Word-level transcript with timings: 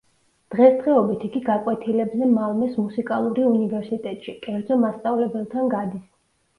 დღესდღეობით 0.53 1.25
იგი 1.27 1.41
გაკვეთილებზე 1.49 2.31
მალმეს 2.33 2.81
მუსიკალური 2.87 3.47
უნივერსიტეტში, 3.53 4.39
კერძო 4.49 4.83
მასწავლებელთან 4.85 5.75
გადის. 5.81 6.15